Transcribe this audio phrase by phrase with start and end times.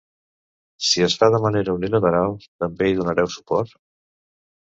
[0.91, 3.77] Si es fa de manera unilateral, també hi donareu suport?